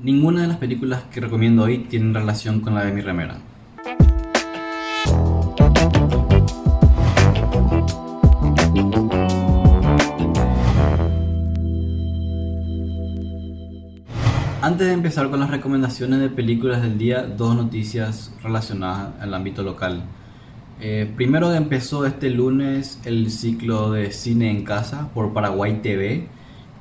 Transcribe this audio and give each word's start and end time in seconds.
Ninguna 0.00 0.42
de 0.42 0.46
las 0.46 0.58
películas 0.58 1.02
que 1.12 1.20
recomiendo 1.20 1.64
hoy 1.64 1.78
tiene 1.78 2.16
relación 2.16 2.60
con 2.60 2.72
la 2.72 2.84
de 2.84 2.92
mi 2.92 3.00
remera. 3.00 3.38
Antes 14.62 14.86
de 14.86 14.92
empezar 14.92 15.30
con 15.30 15.40
las 15.40 15.50
recomendaciones 15.50 16.20
de 16.20 16.28
películas 16.28 16.80
del 16.80 16.96
día, 16.96 17.22
dos 17.22 17.56
noticias 17.56 18.32
relacionadas 18.40 19.20
al 19.20 19.34
ámbito 19.34 19.64
local. 19.64 20.04
Eh, 20.80 21.12
primero 21.16 21.52
empezó 21.52 22.06
este 22.06 22.30
lunes 22.30 23.00
el 23.04 23.32
ciclo 23.32 23.90
de 23.90 24.12
cine 24.12 24.48
en 24.50 24.62
casa 24.62 25.08
por 25.12 25.32
Paraguay 25.32 25.80
TV, 25.82 26.28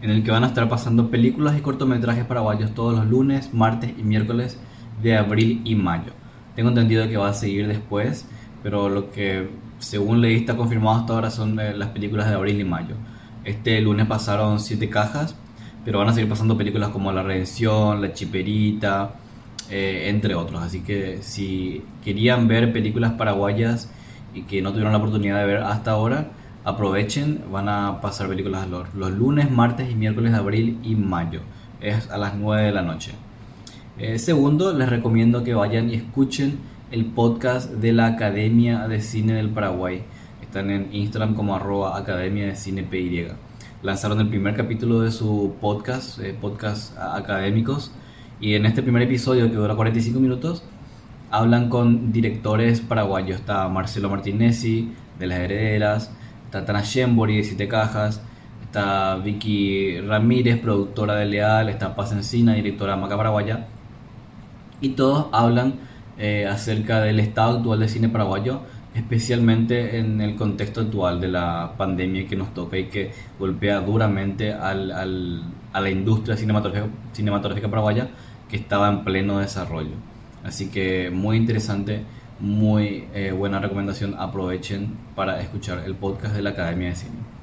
en 0.01 0.09
el 0.09 0.23
que 0.23 0.31
van 0.31 0.43
a 0.43 0.47
estar 0.47 0.69
pasando 0.69 1.09
películas 1.09 1.57
y 1.57 1.61
cortometrajes 1.61 2.25
paraguayos 2.25 2.73
todos 2.73 2.95
los 2.95 3.07
lunes, 3.07 3.53
martes 3.53 3.91
y 3.97 4.03
miércoles 4.03 4.59
de 5.01 5.17
abril 5.17 5.61
y 5.65 5.75
mayo. 5.75 6.11
Tengo 6.55 6.69
entendido 6.69 7.07
que 7.07 7.17
va 7.17 7.29
a 7.29 7.33
seguir 7.33 7.67
después, 7.67 8.27
pero 8.63 8.89
lo 8.89 9.11
que 9.11 9.49
según 9.79 10.21
leí 10.21 10.35
está 10.35 10.55
confirmado 10.55 10.99
hasta 10.99 11.13
ahora 11.13 11.31
son 11.31 11.59
eh, 11.59 11.73
las 11.75 11.89
películas 11.89 12.29
de 12.29 12.35
abril 12.35 12.59
y 12.59 12.63
mayo. 12.63 12.95
Este 13.43 13.79
lunes 13.81 14.07
pasaron 14.07 14.59
siete 14.59 14.89
cajas, 14.89 15.35
pero 15.85 15.99
van 15.99 16.09
a 16.09 16.13
seguir 16.13 16.29
pasando 16.29 16.57
películas 16.57 16.89
como 16.89 17.11
La 17.11 17.23
Redención, 17.23 18.01
La 18.01 18.13
Chiperita, 18.13 19.11
eh, 19.69 20.09
entre 20.09 20.35
otros. 20.35 20.61
Así 20.61 20.81
que 20.81 21.19
si 21.21 21.83
querían 22.03 22.47
ver 22.47 22.73
películas 22.73 23.13
paraguayas 23.13 23.89
y 24.33 24.41
que 24.43 24.61
no 24.61 24.71
tuvieron 24.71 24.91
la 24.91 24.97
oportunidad 24.97 25.39
de 25.39 25.45
ver 25.45 25.57
hasta 25.57 25.91
ahora, 25.91 26.31
aprovechen, 26.67 27.45
van 27.49 27.69
a 27.69 28.01
pasar 28.01 28.27
películas 28.27 28.67
los, 28.67 28.93
los 28.93 29.11
lunes, 29.11 29.49
martes 29.49 29.89
y 29.89 29.95
miércoles 29.95 30.33
de 30.33 30.37
abril 30.37 30.79
y 30.83 30.95
mayo. 30.95 31.39
Es 31.79 32.11
a 32.11 32.17
las 32.17 32.35
9 32.35 32.61
de 32.63 32.71
la 32.73 32.81
noche. 32.81 33.11
Eh, 33.97 34.19
segundo, 34.19 34.73
les 34.73 34.89
recomiendo 34.89 35.45
que 35.45 35.53
vayan 35.53 35.89
y 35.89 35.93
escuchen 35.93 36.59
el 36.91 37.05
podcast 37.05 37.71
de 37.71 37.93
la 37.93 38.07
Academia 38.07 38.85
de 38.89 38.99
Cine 38.99 39.33
del 39.33 39.49
Paraguay. 39.49 40.03
Están 40.41 40.69
en 40.69 40.89
Instagram 40.91 41.35
como 41.35 41.55
arroba 41.55 41.97
Academia 41.97 42.47
de 42.47 42.57
Cine 42.57 42.83
PY. 42.83 43.27
Lanzaron 43.81 44.19
el 44.19 44.27
primer 44.27 44.53
capítulo 44.53 44.99
de 44.99 45.11
su 45.11 45.55
podcast, 45.61 46.19
eh, 46.19 46.35
podcast 46.39 46.97
académicos, 46.97 47.93
y 48.41 48.55
en 48.55 48.65
este 48.65 48.83
primer 48.83 49.03
episodio 49.03 49.49
que 49.49 49.55
dura 49.55 49.75
45 49.75 50.19
minutos, 50.19 50.63
hablan 51.31 51.69
con 51.69 52.11
directores 52.11 52.81
paraguayos. 52.81 53.39
Está 53.39 53.69
Marcelo 53.69 54.09
Martinezzi 54.09 54.91
de 55.17 55.27
Las 55.27 55.39
Herederas, 55.39 56.11
está 56.47 56.65
Tana 56.65 56.81
Shembori 56.81 57.37
de 57.37 57.43
Siete 57.43 57.67
Cajas, 57.67 58.21
está 58.63 59.17
Vicky 59.17 59.99
Ramírez, 59.99 60.59
productora 60.59 61.15
de 61.15 61.25
Leal, 61.25 61.69
está 61.69 61.93
Paz 61.93 62.13
Encina, 62.13 62.53
directora 62.53 62.95
de 62.95 63.01
Maca. 63.01 63.67
Y 64.79 64.89
todos 64.89 65.27
hablan 65.33 65.75
eh, 66.17 66.47
acerca 66.49 67.01
del 67.01 67.19
estado 67.19 67.57
actual 67.57 67.79
del 67.79 67.89
cine 67.89 68.07
paraguayo, 68.07 68.61
especialmente 68.95 69.99
en 69.99 70.21
el 70.21 70.35
contexto 70.35 70.81
actual 70.81 71.19
de 71.19 71.27
la 71.27 71.73
pandemia 71.77 72.25
que 72.27 72.35
nos 72.37 72.53
toca 72.53 72.77
y 72.77 72.85
que 72.85 73.11
golpea 73.37 73.81
duramente 73.81 74.53
al, 74.53 74.91
al, 74.91 75.43
a 75.73 75.81
la 75.81 75.89
industria 75.89 76.37
cinematográfica, 76.37 76.93
cinematográfica 77.11 77.69
paraguaya 77.69 78.07
que 78.49 78.55
estaba 78.55 78.87
en 78.89 79.03
pleno 79.03 79.39
desarrollo. 79.39 79.95
Así 80.43 80.69
que 80.69 81.09
muy 81.09 81.35
interesante, 81.35 82.03
muy 82.39 83.07
eh, 83.13 83.31
buena 83.31 83.59
recomendación. 83.59 84.15
Aprovechen 84.17 84.97
para 85.15 85.41
escuchar 85.41 85.83
el 85.85 85.95
podcast 85.95 86.35
de 86.35 86.41
la 86.41 86.51
Academia 86.51 86.89
de 86.89 86.95
Cine. 86.95 87.37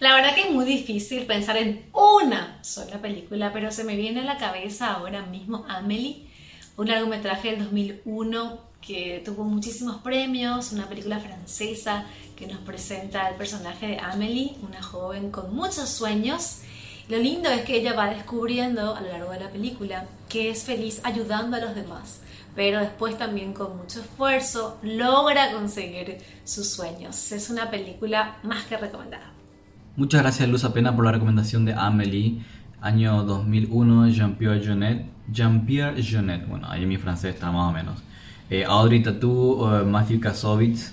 La 0.00 0.14
verdad 0.14 0.34
que 0.34 0.42
es 0.42 0.50
muy 0.50 0.64
difícil 0.64 1.26
pensar 1.26 1.56
en 1.56 1.86
una 1.92 2.58
sola 2.62 2.98
película, 3.02 3.52
pero 3.52 3.72
se 3.72 3.84
me 3.84 3.96
viene 3.96 4.20
a 4.20 4.24
la 4.24 4.38
cabeza 4.38 4.94
ahora 4.94 5.26
mismo 5.26 5.64
Amelie, 5.68 6.26
un 6.76 6.86
largometraje 6.86 7.50
del 7.50 7.64
2001 7.64 8.68
que 8.80 9.20
tuvo 9.24 9.42
muchísimos 9.44 9.96
premios, 9.96 10.72
una 10.72 10.88
película 10.88 11.18
francesa 11.18 12.06
que 12.36 12.46
nos 12.46 12.58
presenta 12.58 13.28
el 13.28 13.34
personaje 13.34 13.88
de 13.88 13.98
Amelie, 13.98 14.56
una 14.62 14.80
joven 14.80 15.32
con 15.32 15.54
muchos 15.54 15.88
sueños 15.88 16.60
lo 17.08 17.18
lindo 17.18 17.48
es 17.48 17.62
que 17.62 17.76
ella 17.76 17.94
va 17.94 18.10
descubriendo 18.10 18.94
a 18.94 19.00
lo 19.00 19.08
largo 19.08 19.32
de 19.32 19.40
la 19.40 19.50
película 19.50 20.04
que 20.28 20.50
es 20.50 20.64
feliz 20.64 21.00
ayudando 21.04 21.56
a 21.56 21.60
los 21.60 21.74
demás, 21.74 22.20
pero 22.54 22.80
después 22.80 23.16
también 23.16 23.54
con 23.54 23.76
mucho 23.78 24.00
esfuerzo 24.00 24.78
logra 24.82 25.52
conseguir 25.52 26.18
sus 26.44 26.68
sueños. 26.68 27.32
Es 27.32 27.48
una 27.48 27.70
película 27.70 28.36
más 28.42 28.64
que 28.64 28.76
recomendada. 28.76 29.32
Muchas 29.96 30.22
gracias 30.22 30.48
Luz 30.48 30.64
Apena 30.64 30.94
por 30.94 31.04
la 31.04 31.12
recomendación 31.12 31.64
de 31.64 31.72
Amelie, 31.72 32.42
año 32.80 33.24
2001, 33.24 34.10
Jean-Pierre 34.10 34.60
Jeunet. 34.60 35.06
Jean-Pierre 35.30 36.02
Jeunet, 36.02 36.46
bueno, 36.46 36.70
ahí 36.70 36.86
mi 36.86 36.98
francés 36.98 37.34
está 37.34 37.50
más 37.50 37.70
o 37.70 37.72
menos. 37.72 38.02
Eh, 38.50 38.64
Audrey 38.64 39.02
Tatou, 39.02 39.62
uh, 39.62 39.84
Matthew 39.84 40.20
Kasovitz. 40.20 40.92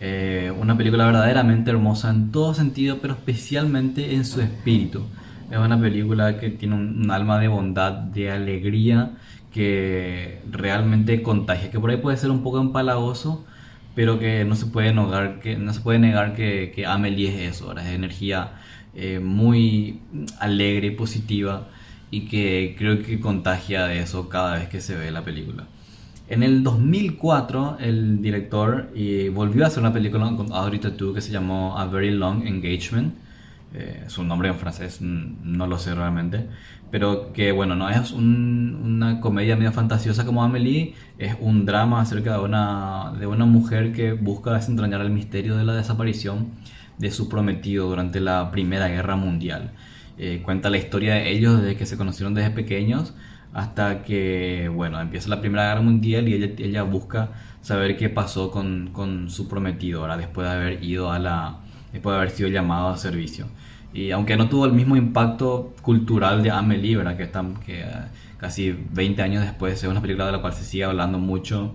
Eh, 0.00 0.52
una 0.56 0.76
película 0.76 1.06
verdaderamente 1.06 1.70
hermosa 1.70 2.10
en 2.10 2.30
todo 2.30 2.54
sentido, 2.54 2.98
pero 3.02 3.14
especialmente 3.14 4.14
en 4.14 4.24
su 4.24 4.40
espíritu. 4.40 5.04
Es 5.50 5.58
una 5.58 5.80
película 5.80 6.38
que 6.38 6.50
tiene 6.50 6.74
un, 6.74 7.10
alma 7.10 7.38
de 7.38 7.48
bondad, 7.48 7.92
de 7.92 8.30
alegría, 8.30 9.12
que 9.52 10.40
realmente 10.50 11.22
contagia, 11.22 11.70
que 11.70 11.80
por 11.80 11.90
ahí 11.90 11.96
puede 11.96 12.16
ser 12.16 12.30
un 12.30 12.42
poco 12.42 12.60
empalagoso, 12.60 13.46
pero 13.94 14.18
que 14.18 14.44
no 14.44 14.54
se 14.54 14.66
puede 14.66 14.92
negar 14.92 15.40
que, 15.40 15.56
no 15.56 15.72
se 15.72 15.80
puede 15.80 15.98
negar 15.98 16.34
que, 16.34 16.72
que 16.74 16.86
Amelie 16.86 17.28
es 17.28 17.56
eso, 17.56 17.76
es 17.76 17.86
energía 17.86 18.52
eh, 18.94 19.20
muy 19.20 20.00
alegre 20.38 20.88
y 20.88 20.90
positiva 20.90 21.68
y 22.10 22.22
que 22.22 22.74
creo 22.76 23.02
que 23.02 23.20
contagia 23.20 23.86
de 23.86 24.00
eso 24.00 24.28
cada 24.28 24.54
vez 24.58 24.68
que 24.68 24.80
se 24.80 24.96
ve 24.96 25.10
la 25.10 25.22
película. 25.22 25.66
En 26.28 26.42
el 26.42 26.62
2004 26.62 27.78
el 27.80 28.20
director 28.20 28.90
y 28.94 29.28
volvió 29.28 29.64
a 29.64 29.68
hacer 29.68 29.80
una 29.80 29.92
película 29.92 30.26
Audrey 30.26 30.78
Tautou 30.78 31.14
que 31.14 31.20
se 31.20 31.32
llamó 31.32 31.78
A 31.78 31.86
Very 31.86 32.10
Long 32.10 32.46
Engagement 32.46 33.14
eh, 33.74 34.04
su 34.06 34.24
nombre 34.24 34.48
en 34.48 34.54
francés 34.54 35.00
no 35.02 35.66
lo 35.66 35.78
sé 35.78 35.94
realmente, 35.94 36.46
pero 36.90 37.34
que 37.34 37.52
bueno, 37.52 37.74
no 37.76 37.90
es 37.90 38.12
una 38.12 39.20
comedia 39.20 39.56
medio 39.56 39.72
fantasiosa 39.72 40.24
como 40.24 40.42
Amélie, 40.42 40.94
es 41.18 41.36
un 41.38 41.66
drama 41.66 42.00
acerca 42.00 42.32
de 42.32 42.38
una, 42.38 43.12
de 43.18 43.26
una 43.26 43.44
mujer 43.44 43.92
que 43.92 44.12
busca 44.12 44.54
desentrañar 44.54 45.02
el 45.02 45.10
misterio 45.10 45.56
de 45.56 45.64
la 45.64 45.74
desaparición 45.74 46.48
de 46.96 47.10
su 47.10 47.28
prometido 47.28 47.88
durante 47.88 48.20
la 48.20 48.50
Primera 48.50 48.88
Guerra 48.88 49.16
Mundial. 49.16 49.72
Eh, 50.16 50.40
cuenta 50.42 50.70
la 50.70 50.78
historia 50.78 51.14
de 51.14 51.30
ellos 51.30 51.60
desde 51.60 51.76
que 51.76 51.86
se 51.86 51.96
conocieron 51.98 52.34
desde 52.34 52.50
pequeños 52.50 53.14
hasta 53.52 54.02
que, 54.02 54.70
bueno, 54.74 54.98
empieza 55.00 55.28
la 55.28 55.40
Primera 55.40 55.68
Guerra 55.68 55.82
Mundial 55.82 56.26
y 56.26 56.34
ella, 56.34 56.54
ella 56.58 56.82
busca 56.84 57.32
saber 57.60 57.98
qué 57.98 58.08
pasó 58.08 58.50
con, 58.50 58.90
con 58.92 59.28
su 59.30 59.46
prometido, 59.46 60.00
ahora 60.00 60.16
después 60.16 60.48
de 60.48 60.54
haber 60.54 60.82
ido 60.82 61.12
a 61.12 61.18
la 61.18 61.58
después 61.92 62.14
de 62.14 62.18
haber 62.18 62.30
sido 62.30 62.48
llamado 62.48 62.88
a 62.88 62.96
servicio. 62.96 63.46
Y 63.92 64.10
aunque 64.10 64.36
no 64.36 64.48
tuvo 64.48 64.66
el 64.66 64.72
mismo 64.72 64.96
impacto 64.96 65.74
cultural 65.82 66.42
de 66.42 66.50
Amelie, 66.50 66.96
¿verdad? 66.96 67.16
que, 67.16 67.22
están, 67.22 67.54
que 67.60 67.80
eh, 67.80 67.86
casi 68.38 68.72
20 68.92 69.22
años 69.22 69.42
después 69.42 69.82
es 69.82 69.88
una 69.88 70.00
película 70.00 70.26
de 70.26 70.32
la 70.32 70.40
cual 70.40 70.52
se 70.52 70.64
sigue 70.64 70.84
hablando 70.84 71.18
mucho, 71.18 71.74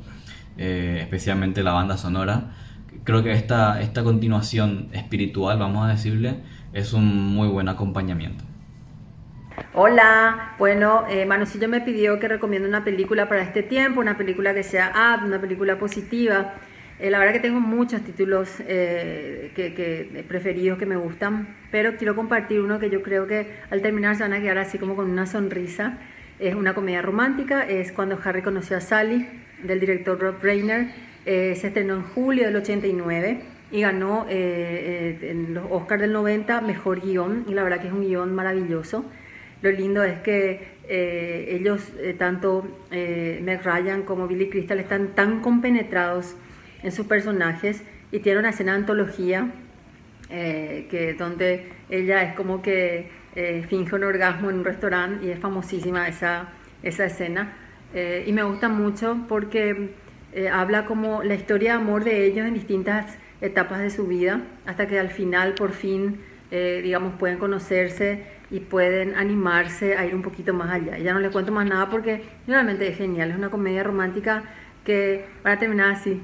eh, 0.57 0.99
especialmente 1.01 1.63
la 1.63 1.73
banda 1.73 1.97
sonora, 1.97 2.51
creo 3.03 3.23
que 3.23 3.31
esta, 3.31 3.81
esta 3.81 4.03
continuación 4.03 4.89
espiritual, 4.93 5.57
vamos 5.57 5.85
a 5.85 5.89
decirle, 5.89 6.37
es 6.73 6.93
un 6.93 7.33
muy 7.33 7.47
buen 7.47 7.67
acompañamiento. 7.67 8.43
Hola, 9.73 10.55
bueno, 10.57 11.05
eh, 11.09 11.25
Manucillo 11.25 11.67
me 11.67 11.81
pidió 11.81 12.19
que 12.19 12.27
recomiende 12.27 12.67
una 12.67 12.83
película 12.83 13.27
para 13.27 13.41
este 13.41 13.63
tiempo, 13.63 13.99
una 13.99 14.17
película 14.17 14.53
que 14.53 14.63
sea 14.63 14.91
up, 15.17 15.25
una 15.25 15.39
película 15.39 15.77
positiva. 15.77 16.53
Eh, 16.99 17.09
la 17.09 17.17
verdad 17.17 17.33
que 17.33 17.39
tengo 17.39 17.59
muchos 17.59 18.01
títulos 18.03 18.49
eh, 18.67 19.51
que, 19.55 20.23
preferidos 20.27 20.77
que 20.77 20.85
me 20.85 20.95
gustan, 20.95 21.55
pero 21.71 21.97
quiero 21.97 22.15
compartir 22.15 22.61
uno 22.61 22.79
que 22.79 22.89
yo 22.89 23.01
creo 23.01 23.25
que 23.25 23.47
al 23.71 23.81
terminar 23.81 24.15
se 24.15 24.23
van 24.23 24.33
a 24.33 24.39
quedar 24.39 24.59
así 24.59 24.77
como 24.77 24.95
con 24.95 25.09
una 25.09 25.25
sonrisa. 25.25 25.97
Es 26.39 26.55
una 26.55 26.73
comedia 26.73 27.01
romántica, 27.01 27.63
es 27.67 27.91
cuando 27.91 28.19
Harry 28.23 28.41
conoció 28.41 28.77
a 28.77 28.81
Sally, 28.81 29.27
del 29.63 29.79
director 29.79 30.19
Rob 30.19 30.41
Reiner. 30.41 30.87
Eh, 31.25 31.55
se 31.55 31.67
estrenó 31.67 31.95
en 31.95 32.03
julio 32.03 32.45
del 32.45 32.57
89 32.57 33.41
y 33.71 33.81
ganó 33.81 34.27
en 34.29 35.53
los 35.53 35.65
Oscars 35.71 36.01
del 36.01 36.13
90 36.13 36.61
mejor 36.61 37.01
guion, 37.01 37.45
y 37.47 37.55
la 37.55 37.63
verdad 37.63 37.81
que 37.81 37.87
es 37.87 37.93
un 37.93 38.01
guion 38.01 38.35
maravilloso. 38.35 39.03
Lo 39.63 39.71
lindo 39.71 40.03
es 40.03 40.19
que 40.19 40.73
ellos, 40.89 41.91
tanto 42.19 42.67
Meg 42.91 43.63
Ryan 43.63 44.03
como 44.03 44.27
Billy 44.27 44.49
Crystal, 44.49 44.79
están 44.79 45.15
tan 45.15 45.39
compenetrados 45.39 46.35
en 46.83 46.91
sus 46.91 47.07
personajes 47.07 47.83
y 48.11 48.19
tiene 48.19 48.39
una 48.39 48.49
escena 48.49 48.73
de 48.73 48.79
antología 48.79 49.49
eh, 50.29 50.87
que 50.89 51.13
donde 51.13 51.69
ella 51.89 52.23
es 52.23 52.35
como 52.35 52.61
que 52.61 53.09
eh, 53.35 53.65
finge 53.67 53.95
un 53.95 54.03
orgasmo 54.03 54.49
en 54.49 54.57
un 54.57 54.65
restaurante 54.65 55.25
y 55.25 55.29
es 55.29 55.39
famosísima 55.39 56.07
esa, 56.07 56.49
esa 56.83 57.05
escena. 57.05 57.53
Eh, 57.93 58.23
y 58.27 58.33
me 58.33 58.43
gusta 58.43 58.69
mucho 58.69 59.17
porque 59.27 59.91
habla 60.51 60.85
como 60.85 61.21
la 61.21 61.35
historia 61.35 61.73
de 61.73 61.77
amor 61.77 62.03
de 62.03 62.25
ellos 62.25 62.47
en 62.47 62.55
distintas 62.55 63.17
etapas 63.39 63.79
de 63.79 63.91
su 63.91 64.07
vida, 64.07 64.41
hasta 64.65 64.87
que 64.87 64.99
al 64.99 65.09
final 65.09 65.53
por 65.53 65.73
fin, 65.73 66.21
digamos, 66.49 67.13
pueden 67.19 67.37
conocerse 67.37 68.23
y 68.49 68.59
pueden 68.59 69.13
animarse 69.13 69.95
a 69.95 70.07
ir 70.07 70.15
un 70.15 70.23
poquito 70.23 70.51
más 70.55 70.71
allá. 70.71 70.97
Ya 70.97 71.13
no 71.13 71.19
les 71.19 71.29
cuento 71.29 71.51
más 71.51 71.67
nada 71.67 71.87
porque 71.91 72.23
realmente 72.47 72.87
es 72.87 72.97
genial, 72.97 73.29
es 73.29 73.37
una 73.37 73.51
comedia 73.51 73.83
romántica 73.83 74.43
que 74.83 75.25
van 75.43 75.57
a 75.57 75.59
terminar 75.59 75.91
así. 75.91 76.19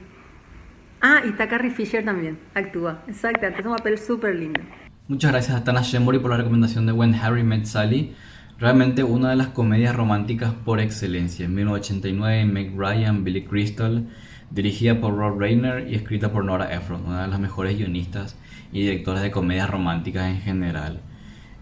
Ah, 1.01 1.22
y 1.25 1.30
está 1.30 1.48
Carrie 1.48 1.72
Fisher 1.72 2.04
también, 2.04 2.40
actúa, 2.54 3.04
exacto, 3.07 3.46
es 3.48 3.66
un 3.66 3.75
papel 3.75 3.98
súper 3.98 4.36
lindo. 4.36 4.60
Muchas 5.07 5.31
gracias 5.31 5.56
a 5.56 5.63
Tana 5.63 5.81
Shembury 5.81 6.19
por 6.19 6.31
la 6.31 6.38
recomendación 6.38 6.86
de 6.86 6.92
When 6.92 7.16
Harry 7.16 7.42
Met 7.42 7.66
Sally. 7.66 8.13
Realmente 8.60 9.04
una 9.06 9.30
de 9.30 9.38
las 9.38 9.48
comedias 9.48 9.96
románticas 9.96 10.54
por 10.66 10.81
excelencia. 10.81 11.46
En 11.46 11.56
1989, 11.56 12.46
Meg 12.46 12.78
Ryan, 12.78 13.24
Billy 13.24 13.46
Crystal, 13.46 14.07
dirigida 14.51 15.00
por 15.00 15.16
Rob 15.16 15.40
Reiner 15.40 15.88
y 15.90 15.96
escrita 15.96 16.34
por 16.34 16.44
Nora 16.44 16.74
Ephron, 16.74 17.06
una 17.06 17.22
de 17.22 17.28
las 17.30 17.40
mejores 17.40 17.78
guionistas 17.78 18.38
y 18.74 18.81
directoras 18.81 19.24
de 19.24 19.31
comedias 19.31 19.69
románticas 19.69 20.28
en 20.28 20.42
general. 20.42 21.00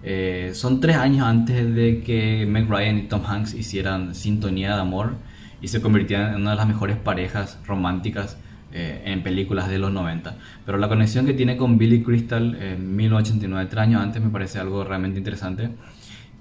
Eh, 0.02 0.52
son 0.56 0.80
tres 0.80 0.96
años 0.96 1.28
antes 1.28 1.76
de 1.76 2.02
que 2.02 2.48
Meg 2.48 2.68
Ryan 2.68 2.98
y 2.98 3.02
Tom 3.04 3.24
Hanks 3.24 3.54
hicieran 3.54 4.16
Sintonía 4.16 4.74
de 4.74 4.82
Amor 4.82 5.14
y 5.62 5.68
se 5.68 5.80
convirtieran 5.80 6.34
en 6.34 6.42
una 6.42 6.52
de 6.52 6.58
las 6.58 6.68
mejores 6.68 6.98
parejas 6.98 7.60
románticas 7.68 8.38
eh, 8.72 9.04
en 9.06 9.24
películas 9.24 9.70
de 9.70 9.80
los 9.80 9.92
90. 9.92 10.38
Pero 10.66 10.78
la 10.78 10.88
conexión 10.88 11.26
que 11.26 11.34
tiene 11.34 11.58
con 11.58 11.78
Billy 11.78 12.04
Crystal 12.04 12.56
en 12.62 12.96
1989, 12.96 13.70
tres 13.70 13.82
años 13.82 14.02
antes, 14.02 14.22
me 14.22 14.30
parece 14.30 14.60
algo 14.60 14.84
realmente 14.84 15.18
interesante. 15.18 15.70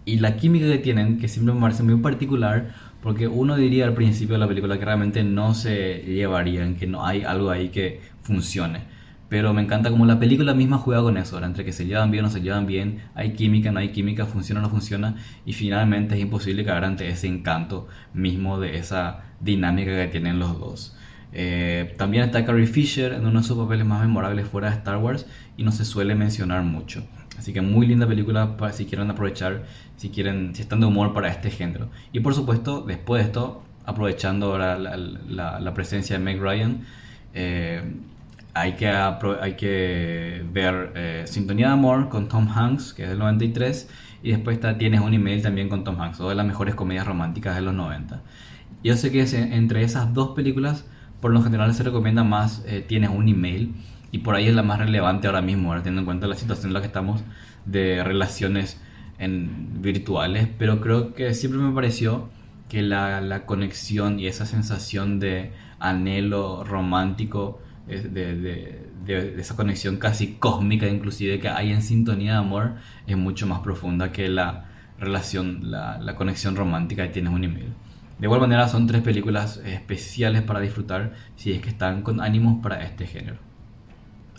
Y 0.04 0.18
la 0.18 0.36
química 0.36 0.66
que 0.66 0.78
tienen, 0.78 1.18
que 1.18 1.28
siempre 1.28 1.54
me 1.54 1.60
parece 1.60 1.82
muy 1.82 1.96
particular, 1.96 2.74
porque 3.02 3.28
uno 3.28 3.56
diría 3.56 3.84
al 3.84 3.94
principio 3.94 4.34
de 4.34 4.40
la 4.40 4.48
película 4.48 4.78
que 4.78 4.84
realmente 4.84 5.22
no 5.24 5.54
se 5.54 6.02
llevarían, 6.06 6.74
que 6.74 6.86
no 6.86 7.06
hay 7.06 7.22
algo 7.22 7.50
ahí 7.50 7.68
que 7.68 8.00
funcione. 8.22 8.80
Pero 9.28 9.52
me 9.52 9.62
encanta 9.62 9.90
como 9.90 10.06
la 10.06 10.20
película 10.20 10.54
misma 10.54 10.78
juega 10.78 11.02
con 11.02 11.16
eso, 11.16 11.42
entre 11.44 11.64
que 11.64 11.72
se 11.72 11.86
llevan 11.86 12.10
bien 12.12 12.24
o 12.24 12.28
no 12.28 12.32
se 12.32 12.40
llevan 12.40 12.66
bien, 12.66 13.02
hay 13.14 13.32
química, 13.32 13.72
no 13.72 13.80
hay 13.80 13.88
química, 13.88 14.26
funciona 14.26 14.60
o 14.60 14.62
no 14.62 14.70
funciona, 14.70 15.16
y 15.44 15.52
finalmente 15.52 16.14
es 16.14 16.20
imposible 16.20 16.64
caer 16.64 16.84
ante 16.84 17.08
ese 17.08 17.26
encanto 17.26 17.88
mismo 18.14 18.60
de 18.60 18.76
esa 18.76 19.24
dinámica 19.40 19.96
que 19.96 20.08
tienen 20.08 20.38
los 20.38 20.58
dos. 20.58 20.96
Eh, 21.32 21.94
también 21.98 22.24
está 22.24 22.44
Carrie 22.44 22.66
Fisher 22.66 23.12
en 23.12 23.26
uno 23.26 23.40
de 23.40 23.46
sus 23.46 23.56
papeles 23.56 23.86
más 23.86 24.00
memorables 24.00 24.46
fuera 24.46 24.70
de 24.70 24.76
Star 24.76 24.96
Wars 24.98 25.26
y 25.56 25.64
no 25.64 25.72
se 25.72 25.84
suele 25.84 26.14
mencionar 26.14 26.62
mucho. 26.62 27.04
Así 27.38 27.52
que 27.52 27.60
muy 27.60 27.86
linda 27.86 28.06
película 28.06 28.56
para 28.56 28.72
si 28.72 28.86
quieren 28.86 29.10
aprovechar, 29.10 29.64
si 29.96 30.08
quieren, 30.08 30.54
si 30.54 30.62
están 30.62 30.80
de 30.80 30.86
humor 30.86 31.12
para 31.12 31.28
este 31.28 31.50
género. 31.50 31.88
Y 32.12 32.20
por 32.20 32.34
supuesto, 32.34 32.80
después 32.80 33.22
de 33.22 33.26
esto, 33.26 33.62
aprovechando 33.84 34.46
ahora 34.46 34.78
la, 34.78 35.74
presencia 35.74 36.18
de 36.18 36.24
Meg 36.24 36.40
Ryan, 36.40 36.80
eh, 37.34 37.82
hay, 38.54 38.72
que 38.72 38.88
hay 38.88 39.54
que 39.56 40.42
ver 40.50 40.92
eh, 40.94 41.24
Sintonía 41.26 41.68
de 41.68 41.72
Amor 41.74 42.08
con 42.08 42.28
Tom 42.28 42.48
Hanks, 42.48 42.94
que 42.94 43.02
es 43.02 43.10
del 43.10 43.18
93, 43.18 43.88
y 44.22 44.30
después 44.30 44.56
está 44.56 44.78
Tienes 44.78 45.00
un 45.00 45.12
email 45.12 45.42
también 45.42 45.68
con 45.68 45.84
Tom 45.84 46.00
Hanks, 46.00 46.18
dos 46.18 46.30
de 46.30 46.34
las 46.34 46.46
mejores 46.46 46.74
comedias 46.74 47.06
románticas 47.06 47.54
de 47.54 47.60
los 47.60 47.74
90. 47.74 48.22
Yo 48.82 48.96
sé 48.96 49.12
que 49.12 49.22
entre 49.54 49.82
esas 49.82 50.14
dos 50.14 50.30
películas, 50.30 50.86
por 51.26 51.32
lo 51.32 51.42
general 51.42 51.74
se 51.74 51.82
recomienda 51.82 52.22
más 52.22 52.62
eh, 52.68 52.84
Tienes 52.86 53.10
un 53.10 53.26
email, 53.26 53.74
y 54.12 54.18
por 54.18 54.36
ahí 54.36 54.46
es 54.46 54.54
la 54.54 54.62
más 54.62 54.78
relevante 54.78 55.26
ahora 55.26 55.42
mismo, 55.42 55.74
teniendo 55.74 56.02
en 56.02 56.04
cuenta 56.04 56.28
la 56.28 56.36
situación 56.36 56.68
en 56.68 56.74
la 56.74 56.80
que 56.82 56.86
estamos 56.86 57.24
de 57.64 58.04
relaciones 58.04 58.80
en, 59.18 59.82
virtuales, 59.82 60.46
pero 60.56 60.80
creo 60.80 61.14
que 61.14 61.34
siempre 61.34 61.60
me 61.60 61.74
pareció 61.74 62.28
que 62.68 62.80
la, 62.80 63.20
la 63.20 63.44
conexión 63.44 64.20
y 64.20 64.28
esa 64.28 64.46
sensación 64.46 65.18
de 65.18 65.50
anhelo 65.80 66.62
romántico, 66.62 67.60
de, 67.88 68.02
de, 68.04 68.86
de, 69.04 69.40
esa 69.40 69.56
conexión 69.56 69.96
casi 69.96 70.34
cósmica 70.34 70.86
inclusive 70.86 71.40
que 71.40 71.48
hay 71.48 71.72
en 71.72 71.82
sintonía 71.82 72.34
de 72.34 72.38
amor, 72.38 72.74
es 73.08 73.16
mucho 73.16 73.48
más 73.48 73.62
profunda 73.62 74.12
que 74.12 74.28
la 74.28 74.66
relación, 75.00 75.72
la, 75.72 75.98
la 75.98 76.14
conexión 76.14 76.54
romántica 76.54 77.02
que 77.02 77.14
tienes 77.14 77.32
un 77.32 77.42
email. 77.42 77.72
De 78.18 78.26
igual 78.26 78.40
manera 78.40 78.68
son 78.68 78.86
tres 78.86 79.02
películas 79.02 79.58
especiales 79.58 80.42
para 80.42 80.60
disfrutar 80.60 81.12
si 81.36 81.52
es 81.52 81.60
que 81.60 81.68
están 81.68 82.02
con 82.02 82.20
ánimos 82.20 82.62
para 82.62 82.82
este 82.82 83.06
género. 83.06 83.38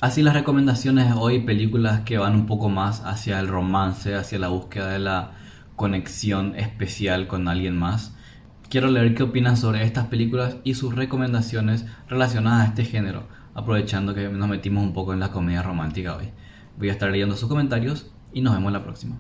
Así 0.01 0.21
las 0.21 0.33
recomendaciones 0.33 1.13
hoy, 1.15 1.39
películas 1.39 2.01
que 2.01 2.17
van 2.17 2.35
un 2.35 2.45
poco 2.45 2.69
más 2.69 3.03
hacia 3.05 3.39
el 3.39 3.47
romance, 3.47 4.15
hacia 4.15 4.39
la 4.39 4.47
búsqueda 4.47 4.91
de 4.91 4.99
la 4.99 5.31
conexión 5.75 6.55
especial 6.55 7.27
con 7.27 7.47
alguien 7.47 7.77
más. 7.77 8.15
Quiero 8.69 8.89
leer 8.89 9.15
qué 9.15 9.23
opinan 9.23 9.57
sobre 9.57 9.83
estas 9.83 10.07
películas 10.07 10.57
y 10.63 10.73
sus 10.73 10.93
recomendaciones 10.93 11.85
relacionadas 12.07 12.65
a 12.65 12.69
este 12.69 12.85
género, 12.85 13.27
aprovechando 13.55 14.13
que 14.13 14.27
nos 14.27 14.49
metimos 14.49 14.83
un 14.83 14.93
poco 14.93 15.13
en 15.13 15.19
la 15.19 15.31
comedia 15.31 15.63
romántica 15.63 16.15
hoy. 16.15 16.29
Voy 16.77 16.89
a 16.89 16.91
estar 16.91 17.09
leyendo 17.09 17.35
sus 17.35 17.49
comentarios 17.49 18.11
y 18.33 18.41
nos 18.41 18.53
vemos 18.53 18.71
la 18.71 18.83
próxima. 18.83 19.17